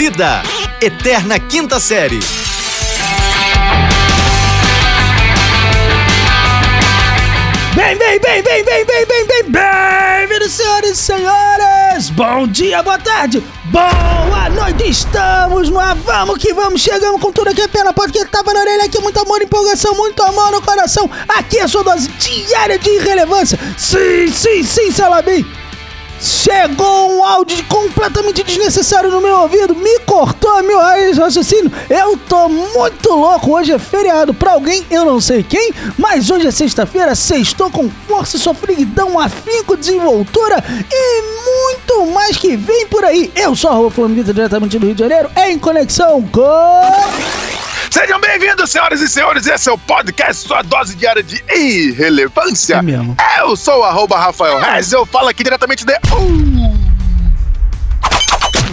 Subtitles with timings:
[0.00, 0.42] Vida,
[0.80, 2.20] Eterna Quinta Série.
[7.76, 12.08] Bem, bem, bem, bem, bem, bem, bem, bem, bem-vindos, senhoras e senhores!
[12.12, 14.88] Bom dia, boa tarde, boa noite!
[14.88, 18.86] Estamos no ar, vamos que vamos, chegamos com tudo aqui pela porque tava na orelha
[18.86, 21.10] aqui, muito amor, empolgação, muito amor no coração.
[21.28, 23.58] Aqui é a sua dose diária de irrelevância.
[23.76, 25.59] Sim, sim, sim, Salabim!
[26.20, 31.72] Chegou um áudio completamente desnecessário no meu ouvido, me cortou meu raciocínio.
[31.88, 33.52] Eu tô muito louco.
[33.52, 37.14] Hoje é feriado pra alguém, eu não sei quem, mas hoje é sexta-feira.
[37.14, 43.32] Sextou com força, sofridão, afinco, desenvoltura e muito mais que vem por aí.
[43.34, 47.59] Eu sou a Rua Flamita, diretamente do Rio de Janeiro, em conexão com.
[47.90, 49.48] Sejam bem-vindos, senhoras e senhores.
[49.48, 52.76] Esse é o podcast, sua dose diária de irrelevância.
[52.76, 53.16] É mesmo.
[53.38, 55.92] Eu sou o Rafael Reis, eu falo aqui diretamente de.
[55.92, 56.70] Uh,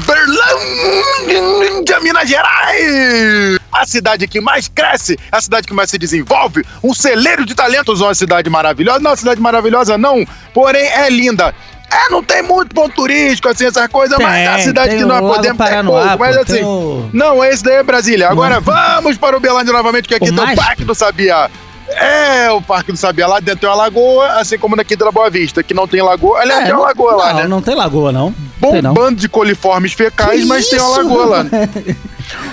[0.06, 3.60] Berlândia, Minas Gerais!
[3.72, 8.02] A cidade que mais cresce, a cidade que mais se desenvolve, um celeiro de talentos,
[8.02, 9.00] uma cidade maravilhosa.
[9.00, 11.54] Não, uma cidade maravilhosa não, porém é linda.
[11.90, 15.06] É, não tem muito ponto turístico, assim, essas coisas, mas é a cidade tem que
[15.06, 16.54] nós podemos ter pouco, mas assim.
[16.54, 18.30] tem o- Não, esse daí é Brasília.
[18.30, 20.56] Agora vamos para o Belândia novamente, que aqui O tem o?
[20.56, 21.50] Parque do Sabiá.
[21.90, 23.26] É, o Parque do Sabiá.
[23.28, 26.42] Lá dentro tem uma lagoa, assim como aqui da Boa Vista, que não tem lagoa.
[26.42, 27.48] Aliás, tem uma não- lagoa lá, não, né?
[27.48, 28.36] Não tem lagoa, não.
[28.60, 28.94] Bom tem, não.
[28.94, 30.98] bando de coliformes fecais, Que mas tem uma isso?
[31.04, 31.44] lagoa lá.
[31.44, 31.70] né?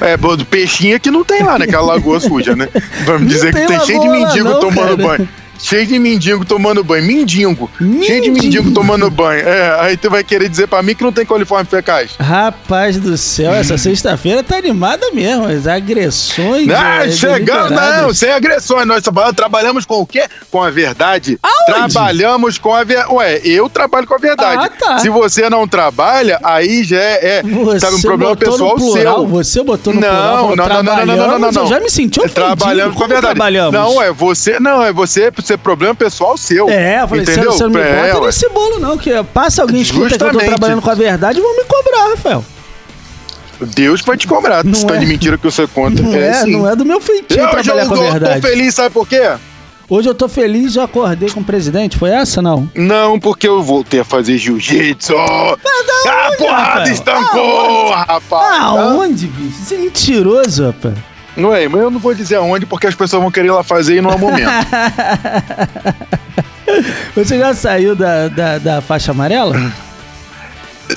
[0.00, 1.64] É, do peixinho que não tem lá, né?
[1.64, 2.68] Aquela lagoa suja, né?
[3.04, 5.08] Vamos dizer que tem tem cheio de lagoa lá, mendigo não, tomando cara.
[5.18, 5.28] banho.
[5.64, 7.02] Cheio de mendigo tomando banho.
[7.04, 7.70] Mindingo.
[7.78, 8.34] Cheio de Mendigo.
[8.34, 9.40] mendigo tomando banho.
[9.48, 12.10] É, aí tu vai querer dizer pra mim que não tem coliformes fecais.
[12.20, 15.46] Rapaz do céu, essa sexta-feira tá animada mesmo.
[15.46, 16.68] As agressões.
[16.68, 18.86] Ah, eh, chegando, não, sem agressões.
[18.86, 20.24] Nós tra- trabalhamos com o quê?
[20.50, 21.38] Com a verdade.
[21.42, 21.92] Aonde?
[21.94, 23.12] Trabalhamos com a verdade.
[23.14, 24.66] Ué, eu trabalho com a verdade.
[24.66, 24.98] Ah, tá.
[24.98, 29.26] Se você não trabalha, aí já é, é Você sabe, um problema pessoal plural, seu.
[29.28, 30.36] Você botou no Não, plural.
[30.36, 31.66] falou, não, não, não, não, não, não, não, não.
[31.66, 32.34] Já me senti ofendido.
[32.34, 33.34] Trabalhamos com a verdade.
[33.34, 33.72] trabalhamos?
[33.72, 34.60] Não, é você.
[34.60, 36.68] Não, é você, ser problema pessoal seu.
[36.68, 37.52] É, eu falei, entendeu?
[37.52, 38.98] você não me É, bota nesse bolo, não.
[38.98, 42.10] Que passa alguém escuta que eu tô trabalhando com a verdade e vão me cobrar,
[42.10, 42.44] Rafael.
[43.60, 44.64] Deus vai te cobrar.
[44.64, 44.98] Não Se tá é.
[44.98, 46.02] de mentira que você conta.
[46.02, 46.52] Não é, sim.
[46.52, 48.40] não é do meu feitio Eu trabalhar já com a tô, verdade.
[48.40, 49.32] tô feliz, sabe por quê?
[49.88, 51.96] Hoje eu tô feliz, eu acordei com o presidente.
[51.98, 52.68] Foi essa, não?
[52.74, 55.14] Não, porque eu voltei a fazer jiu-jitsu.
[55.16, 56.92] A onde, porrada Rafael?
[56.92, 58.60] estancou, rapaz.
[58.62, 59.56] Aonde, bicho?
[59.62, 60.94] Você é mentiroso, rapaz.
[61.36, 63.62] Não é, mas eu não vou dizer aonde, porque as pessoas vão querer ir lá
[63.62, 64.50] fazer e não é o momento.
[67.14, 69.54] Você já saiu da, da, da faixa amarela?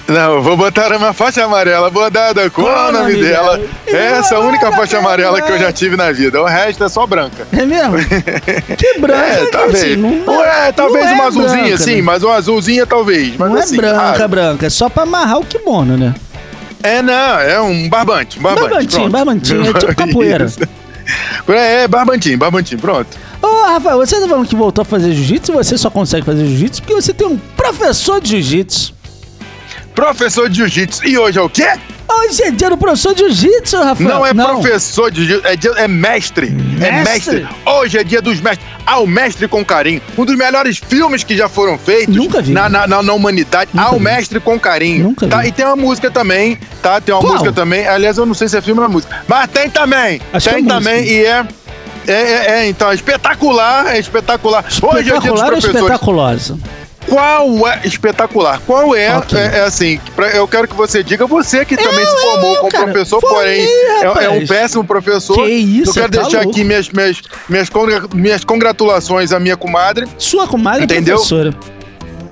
[0.08, 3.58] não, vou botar uma faixa amarela Qual é o nome dela?
[3.58, 3.70] dela?
[3.88, 6.42] Essa é a única faixa amarela que eu já tive na vida.
[6.42, 7.48] O resto é só branca.
[7.54, 7.96] É mesmo?
[8.78, 9.84] Que branca, É, talvez.
[9.84, 12.02] assim, não, Ué, talvez não é uma azulzinha, branca, sim, né?
[12.02, 13.36] mas uma azulzinha talvez.
[13.38, 16.14] Mas Não assim, é branca, branca, é só pra amarrar o kimono, né?
[16.84, 18.40] É, não, é um barbante.
[18.40, 20.46] Um barbante Barbantinho, barbantinho, é tipo capoeira.
[20.46, 20.60] Isso.
[21.48, 23.18] É, barbantinho, barbantinho, pronto.
[23.42, 26.46] Ô, Rafael, você tá falando que voltou a fazer jiu-jitsu e você só consegue fazer
[26.46, 28.94] jiu-jitsu porque você tem um professor de jiu-jitsu.
[29.96, 31.08] Professor de jiu-jitsu.
[31.08, 31.68] E hoje é o quê?
[32.10, 34.10] Hoje é dia do professor de jiu-jitsu, Rafael.
[34.10, 36.48] Não é professor de jiu-jitsu, é, dia- é mestre.
[36.82, 37.42] É Mestre?
[37.42, 37.48] mestre.
[37.66, 38.66] Hoje é dia dos mestres.
[38.86, 40.02] Ao Mestre com Carinho.
[40.18, 42.54] Um dos melhores filmes que já foram feitos Nunca vi.
[42.54, 43.72] Na, na, na, na humanidade.
[43.74, 44.04] Nunca Ao vi.
[44.04, 45.04] Mestre com Carinho.
[45.04, 45.40] Nunca tá?
[45.40, 45.50] vi.
[45.50, 47.02] E tem uma música também, tá?
[47.02, 47.34] Tem uma Qual?
[47.34, 47.86] música também.
[47.86, 49.24] Aliás, eu não sei se é filme ou é música.
[49.28, 50.22] Mas tem também.
[50.32, 51.14] Acho que tem é também música.
[51.14, 51.46] e é.
[52.08, 54.64] É, é, é, então, é espetacular, é espetacular.
[54.66, 55.76] Hoje é dia dos Espetacular ou professores.
[55.82, 56.58] espetaculosa?
[57.08, 58.60] Qual é espetacular?
[58.66, 59.16] Qual é?
[59.18, 59.38] Ok.
[59.40, 62.54] É, é assim, pra- eu quero que você diga, você que também Eu, se formou
[62.56, 65.36] eu, como cara, professor, porém é, é um péssimo professor.
[65.38, 66.52] Que isso, Eu quero tá deixar louco.
[66.52, 67.70] aqui minhas, minhas, minhas,
[68.14, 70.06] minhas congratulações à minha comadre.
[70.18, 71.16] Sua comadre é Entendeu?
[71.16, 71.54] professora.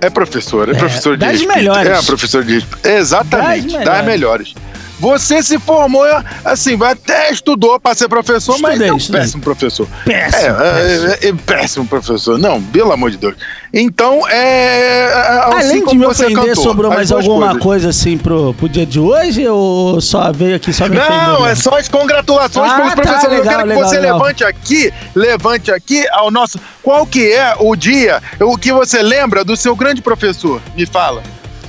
[0.01, 1.55] É professora, é, É, professor de das espírito.
[1.57, 1.89] melhores.
[1.89, 2.65] É, professor de.
[2.83, 4.53] Exatamente, Das das melhores.
[4.97, 6.05] Você se formou,
[6.45, 9.21] assim, até estudou para ser professor, mas Estudei, é um estudei.
[9.21, 9.87] péssimo professor.
[10.05, 12.37] Péssimo, É, é, é, é péssimo professor.
[12.39, 13.35] Não, pelo amor de Deus.
[13.77, 15.11] Então, é.
[15.53, 17.63] assim Além de me ofender, sobrou mais alguma coisas.
[17.63, 20.95] coisa assim pro, pro dia de hoje ou só veio aqui só me?
[20.95, 23.37] Não, é só as congratulações Ah, pelos tá, professores.
[23.39, 24.17] legal, Eu quero que legal, você legal.
[24.17, 26.57] levante aqui, levante aqui ao nosso.
[26.81, 30.61] Qual que é o dia, o que você lembra do seu grande professor?
[30.77, 31.21] Me fala.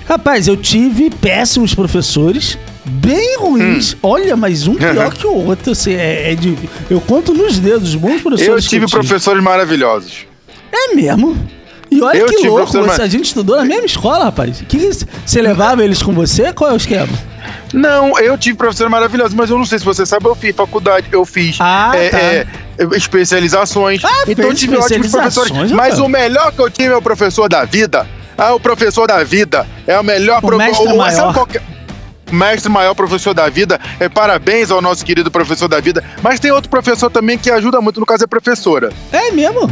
[0.08, 3.94] Rapaz, eu tive péssimos professores, bem ruins.
[3.94, 3.98] Hum.
[4.04, 5.72] Olha, mas um pior que o outro.
[5.72, 6.56] Assim, é, é de-
[6.88, 8.64] eu conto nos dedos, bons professores.
[8.64, 10.24] Eu que tive professores maravilhosos.
[10.72, 11.36] É mesmo?
[11.90, 14.62] E olha Eu que louco, professor você- a gente estudou na mesma escola, rapaz.
[14.68, 14.90] Que
[15.24, 16.52] você levava eles com você?
[16.52, 17.08] Qual é o esquema?
[17.72, 21.06] Não, eu tive professores maravilhosos, mas eu não sei se você sabe, eu fiz faculdade,
[21.12, 22.18] eu fiz Ah, é, tá.
[22.18, 22.46] é,
[22.96, 24.04] especializações.
[24.04, 25.72] Ah, então eu tive ótimos professores.
[25.72, 28.06] Mas o melhor que eu tive é o professor da vida.
[28.36, 31.46] Ah, o professor da vida é o melhor O mestre Ou- maior.
[31.46, 31.60] Que...
[32.32, 33.80] mestre maior, professor da vida.
[34.00, 36.02] É, parabéns ao nosso querido professor da vida.
[36.22, 38.90] Mas tem outro professor também que ajuda muito, no caso é professora.
[39.12, 39.70] É mesmo?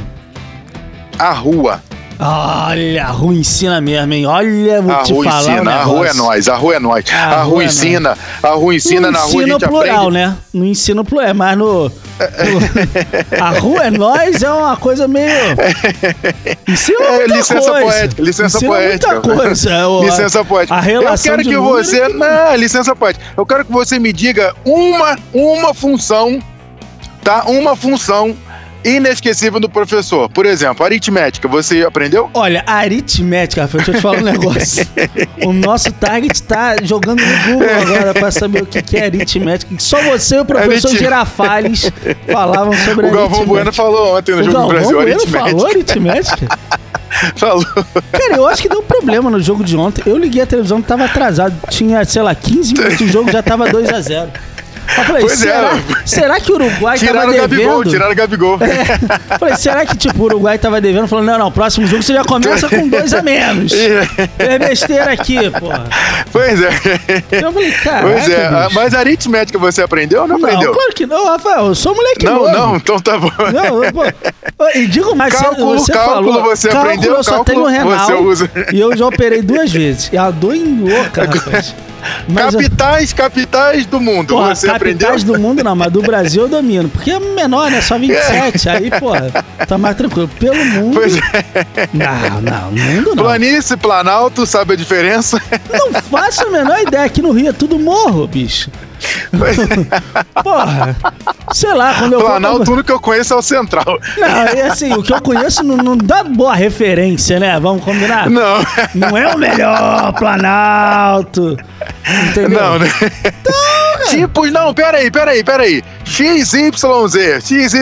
[1.18, 1.82] A rua.
[2.18, 4.26] Olha, a rua ensina mesmo, hein?
[4.26, 7.04] Olha, vou A te rua falar um a rua é nós, a rua é nós.
[7.12, 10.12] A A, é ensina, a rua ensina, na rua a gente plural, aprende.
[10.12, 10.36] né?
[10.52, 11.92] No ensino plural, é mas no, no-
[13.44, 15.28] A rua é nós é uma coisa meio.
[16.68, 17.80] Ensina É, licença coisa.
[17.80, 19.12] poética, licença Ensina poética.
[19.14, 19.88] Muita coisa.
[19.88, 20.74] o- Licença poética.
[20.76, 22.00] A relação Eu quero que número você.
[22.00, 23.24] é Não, licença poética.
[23.36, 26.38] Eu quero que você me diga uma, uma função,
[27.24, 27.44] tá?
[27.46, 28.36] Uma função
[28.84, 30.28] inesquecível do professor.
[30.28, 31.48] Por exemplo, aritmética.
[31.48, 32.30] Você aprendeu?
[32.34, 34.86] Olha, a aritmética, Rafael, deixa eu te falar um negócio.
[35.44, 39.74] o nosso target tá jogando no Google agora pra saber o que é aritmética.
[39.78, 41.92] Só você e o professor Arit- Girafales
[42.30, 43.46] falavam sobre O Galvão aritmética.
[43.46, 45.50] Bueno falou ontem no O Jogo do Galvão Brasil Bueno aritmética.
[45.50, 46.58] falou aritmética?
[47.36, 47.64] Falou.
[48.10, 50.02] Cara, eu acho que deu problema no jogo de ontem.
[50.04, 51.54] Eu liguei a televisão, tava atrasado.
[51.70, 54.30] Tinha, sei lá, 15 minutos o jogo já tava 2x0.
[54.96, 55.46] Eu falei, Pois é.
[55.46, 55.70] será,
[56.04, 57.90] será que o Uruguai Tiraram tava o Gabigol, devendo?
[57.90, 58.58] tiraram o Gabigol.
[58.60, 59.38] É.
[59.38, 61.08] Falei, será que tipo, o Uruguai tava devendo?
[61.08, 63.72] Falando, não, não, próximo jogo você já começa com dois a menos.
[64.38, 65.84] É besteira aqui, porra.
[66.30, 66.68] Pois é.
[67.32, 68.02] Eu falei, cara.
[68.08, 68.46] Pois é.
[68.46, 70.72] Ah, Mas aritmética você aprendeu ou não, Não, aprendeu?
[70.72, 71.66] claro que não, Rafael.
[71.66, 72.50] Eu sou moleque Não, novo.
[72.52, 73.30] não, então tá bom.
[73.52, 74.04] Não, eu, pô,
[74.74, 76.42] e digo mais, você- Cálculo, você cálculo falou.
[76.56, 78.06] você cálculo aprendeu, eu só cálculo tenho renal.
[78.06, 78.50] você usa.
[78.72, 80.10] E eu já operei duas vezes.
[80.12, 81.74] E a dor em louca, rapaz.
[82.28, 84.28] Mas, Capitais, capitais do mundo.
[84.34, 85.08] porra, você aprendeu?
[85.08, 86.88] capitais do mundo não, mas do Brasil eu domino.
[86.88, 87.80] Porque é menor, né?
[87.80, 88.68] Só 27.
[88.68, 89.30] Aí, porra,
[89.66, 90.28] tá mais tranquilo.
[90.38, 90.94] Pelo mundo.
[90.94, 91.20] Pois é.
[91.92, 93.24] Não, não, mundo não.
[93.24, 95.40] Planície, Planalto, sabe a diferença?
[95.72, 97.04] Não faço a menor ideia.
[97.04, 98.70] Aqui no Rio é tudo morro, bicho.
[100.42, 100.96] Porra.
[101.52, 103.98] Sei lá, quando eu Planalto, tudo que eu conheço é o Central.
[104.16, 107.58] Não, é assim, o que eu conheço não, não dá boa referência, né?
[107.60, 108.30] Vamos combinar?
[108.30, 108.64] Não,
[108.94, 111.56] Não é o melhor Planalto.
[112.28, 112.60] Entendeu?
[112.60, 112.88] não, né?
[114.10, 115.82] Tipos, não, peraí, peraí, peraí.
[116.04, 116.52] XYZ,
[117.42, 117.74] XYZ.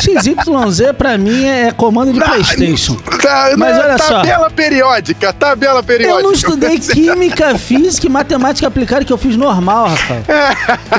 [0.00, 2.94] XYZ pra mim é comando de Playstation.
[3.20, 4.14] Tá, Mas não, olha só.
[4.20, 6.20] tabela periódica, tabela periódica.
[6.20, 10.22] Eu não estudei química, física e matemática aplicada que eu fiz normal, Rafael.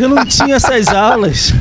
[0.01, 1.53] Eu não tinha essas aulas.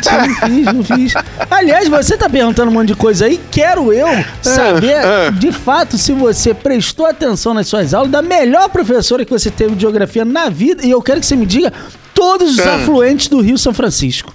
[0.00, 1.14] Tinha, não fiz, não fiz.
[1.50, 3.40] Aliás, você tá perguntando um monte de coisa aí.
[3.50, 4.08] Quero eu
[4.42, 5.30] saber, ah.
[5.30, 9.74] de fato, se você prestou atenção nas suas aulas da melhor professora que você teve
[9.74, 10.84] de geografia na vida.
[10.84, 11.72] E eu quero que você me diga
[12.14, 12.76] todos os Ah.
[12.76, 14.32] afluentes do Rio São Francisco.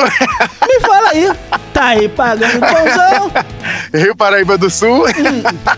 [0.66, 1.30] Me fala aí.
[1.72, 3.32] Tá aí pagando pãozão?
[3.94, 5.04] Rio Paraíba do Sul.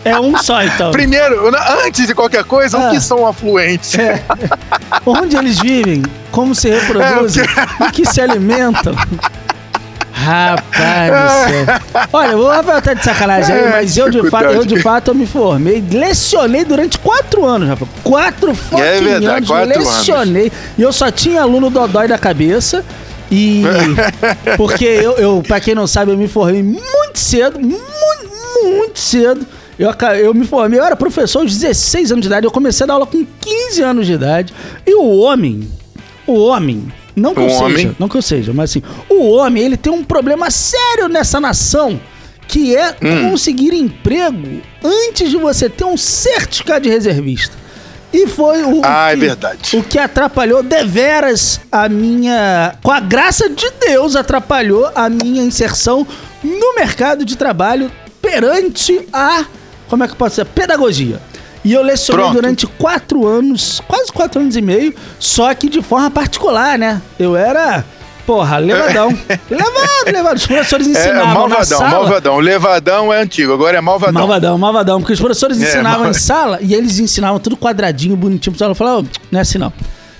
[0.03, 0.91] É um só, então.
[0.91, 1.49] Primeiro,
[1.85, 2.87] antes de qualquer coisa, Ah.
[2.87, 3.97] o que são afluentes?
[3.97, 4.21] É.
[5.05, 6.03] Onde eles vivem?
[6.31, 7.43] Como se reproduzem?
[7.45, 8.93] É, Do que se alimentam?
[10.11, 12.05] Rapaz do céu.
[12.13, 14.81] Olha, o Rafael tá de sacanagem aí, É, mas eu de, fato, eu de dificuldade.
[14.83, 15.83] fato eu me formei.
[15.91, 17.89] Lecionei durante quatro anos, Rafael.
[18.03, 19.47] Quatro fucking É verdade, anos.
[19.49, 20.51] quatro lecionei.
[20.77, 22.83] E eu só tinha aluno dodói da cabeça.
[23.35, 23.63] E.
[24.57, 27.83] Porque eu, eu, pra quem não sabe, eu me formei muito cedo, muito,
[28.63, 29.45] muito cedo.
[29.77, 32.87] Eu, eu me formei, eu era professor aos 16 anos de idade, eu comecei a
[32.87, 34.53] dar aula com 15 anos de idade.
[34.87, 35.67] E o homem,
[36.25, 37.95] o homem, não que eu O seja, homem?
[37.99, 41.99] não que eu seja, mas assim, o homem, ele tem um problema sério nessa nação,
[42.47, 43.31] que é Hum.
[43.31, 47.64] conseguir emprego antes de você ter um certificado de reservista.
[48.15, 49.77] E foi o, Ah, é que- verdade.
[49.77, 52.75] o que atrapalhou deveras a minha.
[52.81, 56.07] Com a graça de Deus, atrapalhou a minha inserção
[56.41, 59.43] no mercado de trabalho perante a.
[59.89, 60.45] Como é que eu posso dizer?
[60.45, 61.19] Pedagogia.
[61.63, 62.35] E eu lecionei Pronto.
[62.35, 67.01] durante quatro anos, quase quatro anos e meio, só que de forma particular, né?
[67.19, 67.83] Eu era.
[68.25, 69.09] Porra, levadão.
[69.49, 70.37] levado, levado.
[70.37, 71.89] Os professores É, ensinavam na malvadão, sala.
[71.91, 72.37] malvadão.
[72.39, 74.13] Levadão é antigo, agora é malvadão.
[74.13, 74.99] Malvadão, malvadão.
[74.99, 78.51] Porque os professores É, ensinavam mal- em sala e eles ensinavam tudo quadradinho, bonitinho.
[78.51, 79.71] O pessoal falava, "Ô, não é assim não.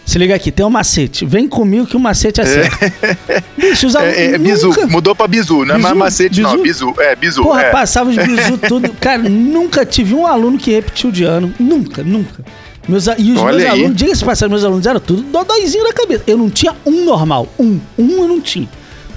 [0.05, 1.25] Se liga aqui, tem um macete.
[1.25, 2.77] Vem comigo que o macete é certo.
[3.57, 4.85] Bicho, os alunos É, é bizu, nunca...
[4.85, 5.95] mudou pra bizu, não é mais Bizu?
[5.95, 6.51] macete, não.
[6.61, 6.63] Bizu?
[6.91, 7.41] Bizu, é, bizu.
[7.41, 7.71] Porra, é.
[7.71, 8.93] passava os bizu tudo.
[9.01, 11.51] Cara, nunca tive um aluno que repetiu de ano.
[11.59, 12.43] Nunca, nunca.
[12.87, 13.79] Meus, e os Olha meus aí.
[13.79, 16.23] alunos, diga-se passar, meus alunos eram tudo dodóizinho na cabeça.
[16.27, 17.47] Eu não tinha um normal.
[17.59, 17.79] Um.
[17.97, 18.67] Um eu não tinha.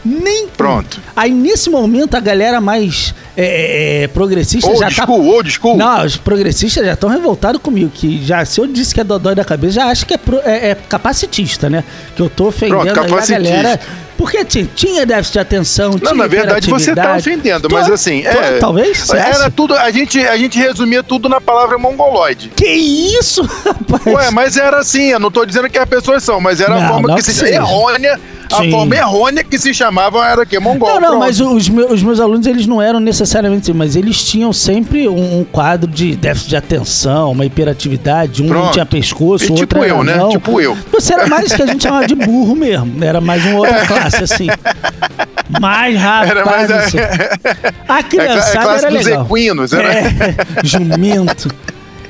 [0.05, 0.47] Nem.
[0.49, 1.01] Pronto.
[1.15, 5.05] Aí nesse momento a galera mais é, é, progressista Old já tá.
[5.05, 5.77] school, old school.
[5.77, 7.91] Não, os progressistas já estão revoltados comigo.
[7.93, 10.41] Que já, se eu disse que é dodói da cabeça, já acho que é, pro-
[10.45, 11.85] é- é capacitista, né?
[12.17, 13.81] Que eu tô ofendendo Pronto, aí a galera
[14.19, 18.29] Porque ti- tinha déficit de atenção, Não, na verdade você tá ofendendo, mas assim, tô-
[18.29, 18.59] é.
[18.59, 18.99] Talvez?
[18.99, 19.51] Você Era acha?
[19.51, 19.75] tudo.
[19.75, 22.51] A gente, a gente resumia tudo na palavra mongoloide.
[22.55, 24.05] Que isso, rapaz?
[24.07, 26.81] Ué, mas era assim, eu não tô dizendo que as pessoas são, mas era a
[26.81, 27.55] Não, forma não que, que se seja.
[27.55, 28.19] errônea,
[28.51, 28.71] a Sim.
[28.71, 30.89] forma errônea que se chamavam era que mongol.
[30.89, 31.21] Não, não, pronto.
[31.21, 35.41] mas os meus, os meus alunos, eles não eram necessariamente, mas eles tinham sempre um,
[35.41, 38.73] um quadro de déficit de atenção, uma hiperatividade, um não Pronto.
[38.73, 40.17] tinha pescoço, E tipo outro era eu, né?
[40.17, 40.31] não.
[40.31, 40.77] Tipo eu.
[40.91, 44.08] Você era mais que a gente chamava de burro mesmo, era mais uma outra classe,
[44.15, 44.47] assim.
[45.61, 46.99] Mais rapaz, Era mais a- assim.
[47.01, 47.15] a É
[47.87, 49.27] cla- é criançada classe era dos legal.
[49.27, 49.83] equinos, né?
[49.85, 51.51] É, jumento.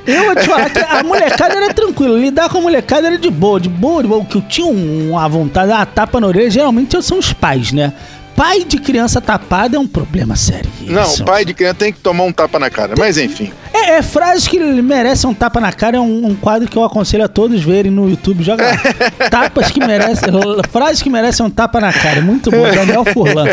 [0.07, 2.19] Eu vou te falar que a molecada era tranquila.
[2.19, 4.23] Lidar com a molecada era de boa, de boa, de boa.
[4.23, 7.73] O que eu tinha um- uma vontade, uma tapa na orelha, geralmente são os pais,
[7.73, 7.93] né?
[8.35, 10.71] Pai de criança tapada é um problema sério.
[10.83, 11.25] Não, Isso.
[11.25, 12.95] pai de criança tem que tomar um tapa na cara.
[12.97, 13.53] Mas enfim.
[13.73, 16.85] É, é frases que merecem um tapa na cara, é um, um quadro que eu
[16.85, 18.43] aconselho a todos verem no YouTube.
[18.43, 18.77] Joga lá.
[19.31, 20.29] Tapas que merecem.
[20.71, 22.21] Frases que merecem um tapa na cara.
[22.21, 23.47] Muito bom, Daniel Furlan.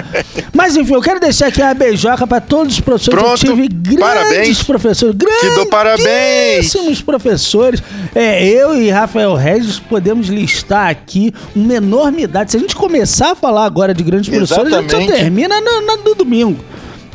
[0.54, 3.20] Mas enfim, eu quero deixar aqui a beijoca pra todos os professores.
[3.20, 3.46] Pronto.
[3.46, 4.64] Eu tive grandes Parabéns.
[4.64, 5.16] professores.
[5.16, 6.74] Grandes dou parabéns.
[7.06, 7.82] Professores.
[8.14, 12.52] É, eu e Rafael Regis podemos listar aqui uma enormidade.
[12.52, 15.22] Se a gente começar a falar agora de grandes professores, a gente só Exatamente.
[15.24, 16.60] termina no, no- no domingo.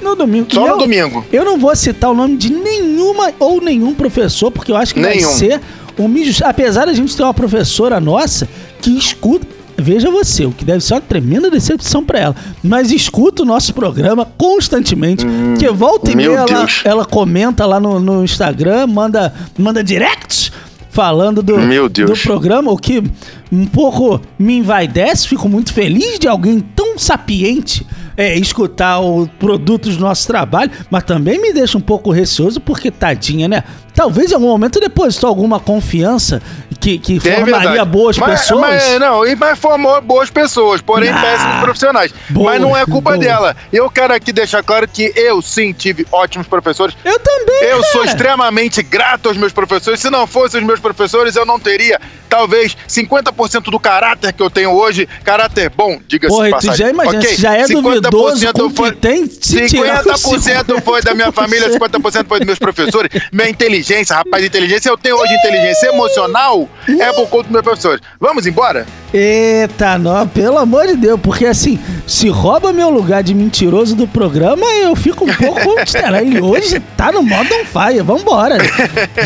[0.02, 0.48] No domingo.
[0.52, 1.24] Só no eu- domingo.
[1.32, 5.00] Eu não vou citar o nome de nenhuma ou nenhum professor, porque eu acho que
[5.00, 5.22] Nenhum.
[5.26, 5.60] vai ser
[5.98, 6.42] um mijo.
[6.44, 8.48] Apesar da gente ter uma professora nossa
[8.80, 9.46] que escuta.
[9.82, 12.36] Veja você, o que deve ser uma tremenda decepção pra ela.
[12.62, 15.24] Mas escuta o nosso programa constantemente.
[15.58, 20.52] que volta e Hum, meia ela, ela comenta lá no, no Instagram, manda, manda directs
[20.90, 23.02] falando do, do programa, o que
[23.50, 25.26] um pouco me envaidece.
[25.26, 31.04] Fico muito feliz de alguém tão sapiente é, escutar os produtos do nosso trabalho, mas
[31.04, 33.64] também me deixa um pouco receoso, porque tadinha, né?
[33.94, 36.40] Talvez em algum momento depositou alguma confiança
[36.80, 38.60] que, que É formaria boas mas, pessoas.
[38.60, 42.12] Mas, não, e mas formou boas pessoas, porém Ah, péssimos profissionais.
[42.30, 43.18] boa, mas não é culpa boa.
[43.18, 43.56] dela.
[43.72, 46.96] Eu quero aqui deixar claro que eu sim tive ótimos professores.
[47.04, 47.92] Eu também, Eu cara.
[47.92, 50.00] sou extremamente grato aos meus professores.
[50.00, 54.48] Se não fossem os meus professores, eu não teria talvez 50% do caráter que eu
[54.48, 55.06] tenho hoje.
[55.24, 56.76] Caráter bom, diga-se Porra, e tu passagem.
[56.86, 57.34] já imagina, ok?
[57.34, 61.32] se já é 50% duvidoso com foi- tem, se tirar os 50% foi da minha
[61.32, 63.10] família, 50% foi dos meus professores.
[63.32, 64.88] Minha inteligência, rapaz, inteligência.
[64.88, 68.00] Eu tenho hoje inteligência emocional, é por conta dos meus professores.
[68.18, 68.86] Vamos embora?
[69.12, 74.06] Eita, não, pelo amor de Deus, porque assim, se rouba meu lugar de mentiroso do
[74.06, 75.74] programa, eu fico um pouco.
[76.20, 78.58] Ele hoje tá no modo on fire, vambora.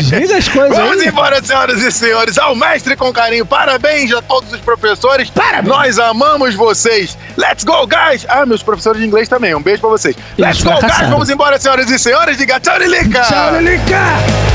[0.01, 1.07] Diga as coisas Vamos aí.
[1.07, 2.37] embora, senhoras e senhores.
[2.37, 3.45] Ao mestre com carinho.
[3.45, 5.29] Parabéns a todos os professores.
[5.29, 5.67] Parabéns.
[5.67, 7.17] Nós amamos vocês.
[7.37, 8.25] Let's go, guys.
[8.27, 9.53] Ah, meus professores de inglês também.
[9.53, 10.15] Um beijo pra vocês.
[10.37, 11.09] Eles Let's go, guys.
[11.09, 12.37] Vamos embora, senhoras e senhores.
[12.37, 13.21] Diga tchau, Lilica.
[13.21, 14.54] Tchau, Lilica!